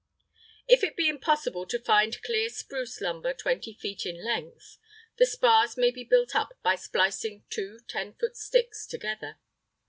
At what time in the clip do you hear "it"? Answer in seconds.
0.83-0.95